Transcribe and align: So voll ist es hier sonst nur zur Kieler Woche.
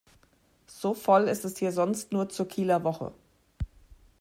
So 0.65 0.95
voll 0.95 1.25
ist 1.27 1.45
es 1.45 1.59
hier 1.59 1.71
sonst 1.71 2.11
nur 2.11 2.27
zur 2.27 2.47
Kieler 2.47 2.83
Woche. 2.83 3.13